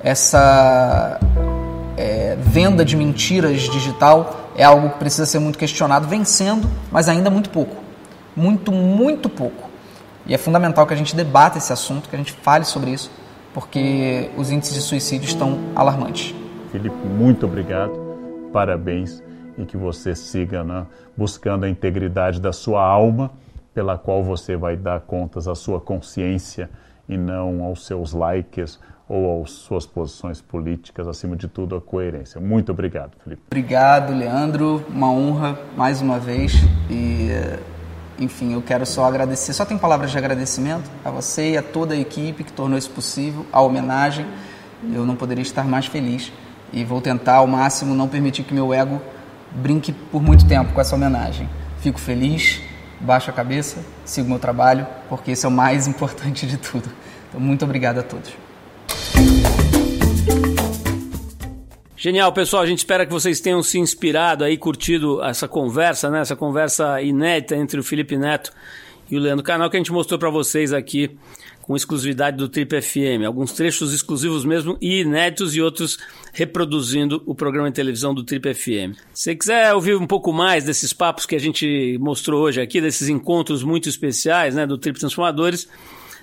[0.03, 1.20] Essa
[1.97, 7.30] é, venda de mentiras digital é algo que precisa ser muito questionado, vencendo, mas ainda
[7.30, 7.84] muito pouco.
[8.36, 9.70] Muito, muito pouco.
[10.26, 13.11] E é fundamental que a gente debata esse assunto, que a gente fale sobre isso,
[13.53, 16.34] porque os índices de suicídio estão alarmantes.
[16.72, 17.93] Felipe, muito obrigado,
[18.51, 19.24] parabéns
[19.57, 20.86] e que você siga né,
[21.16, 23.32] buscando a integridade da sua alma,
[23.76, 26.69] pela qual você vai dar contas à sua consciência
[27.09, 32.39] e não aos seus likes ou às suas posições políticas, acima de tudo, a coerência.
[32.39, 33.41] Muito obrigado, Felipe.
[33.47, 34.84] Obrigado, Leandro.
[34.89, 36.53] Uma honra mais uma vez.
[36.89, 37.30] E,
[38.17, 39.51] enfim, eu quero só agradecer.
[39.53, 42.89] Só tem palavras de agradecimento a você e a toda a equipe que tornou isso
[42.89, 44.26] possível, a homenagem.
[44.91, 46.32] Eu não poderia estar mais feliz
[46.73, 49.01] e vou tentar ao máximo não permitir que meu ego
[49.53, 51.47] brinque por muito tempo com essa homenagem.
[51.80, 52.61] Fico feliz,
[53.00, 56.89] baixo a cabeça, sigo meu trabalho, porque esse é o mais importante de tudo.
[57.30, 58.32] Então, muito obrigado a todos.
[61.98, 62.62] Genial, pessoal.
[62.62, 66.20] A gente espera que vocês tenham se inspirado aí, curtido essa conversa, né?
[66.22, 68.52] Essa conversa inédita entre o Felipe Neto
[69.10, 71.18] e o Leandro Canal que a gente mostrou para vocês aqui
[71.66, 73.26] com exclusividade do Trip FM.
[73.26, 75.97] Alguns trechos exclusivos mesmo e inéditos e outros
[76.32, 78.95] reproduzindo o programa de televisão do Trip FM.
[79.11, 83.09] Se quiser ouvir um pouco mais desses papos que a gente mostrou hoje aqui, desses
[83.09, 85.68] encontros muito especiais né, do Trip Transformadores,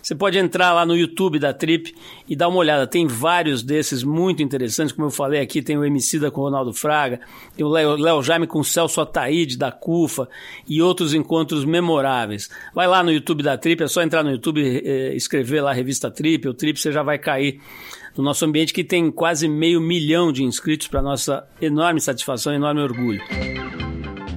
[0.03, 1.95] você pode entrar lá no YouTube da Trip
[2.29, 2.87] e dar uma olhada.
[2.87, 4.93] Tem vários desses muito interessantes.
[4.93, 7.21] Como eu falei aqui, tem o MC da com o Ronaldo Fraga,
[7.57, 10.29] tem o Léo Jaime com o Celso Ataíde da CUFA
[10.69, 12.51] e outros encontros memoráveis.
[12.75, 15.75] Vai lá no YouTube da Trip, é só entrar no YouTube, eh, escrever lá a
[15.75, 17.61] revista Trip, o Trip, você já vai cair
[18.17, 22.57] no nosso ambiente que tem quase meio milhão de inscritos para nossa enorme satisfação e
[22.57, 23.23] enorme orgulho.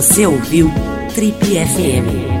[0.00, 0.70] Você ouviu
[1.14, 2.39] Trip FM.